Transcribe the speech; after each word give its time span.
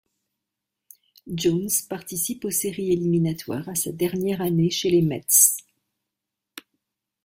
Jones 1.27 1.69
participe 1.87 2.45
aux 2.45 2.49
séries 2.49 2.91
éliminatoires 2.91 3.69
à 3.69 3.75
sa 3.75 3.91
dernière 3.91 4.41
année 4.41 4.71
chez 4.71 4.89
les 4.89 5.03
Mets. 5.03 5.27